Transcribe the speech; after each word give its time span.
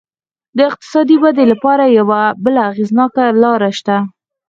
د 0.57 0.59
اقتصادي 0.69 1.15
ودې 1.23 1.45
لپاره 1.51 1.83
یوه 1.97 2.21
بله 2.43 2.61
اغېزناکه 2.71 3.23
لار 3.41 3.61
شته. 3.79 3.97